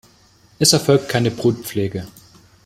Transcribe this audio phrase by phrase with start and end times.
[0.57, 2.07] Es erfolgt keine Brutpflege.